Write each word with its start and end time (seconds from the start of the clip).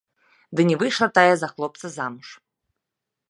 Ды 0.59 0.63
не 0.69 0.77
выйшла 0.83 1.07
тая 1.19 1.35
за 1.41 1.47
хлопца 1.53 1.85
замуж. 1.97 2.29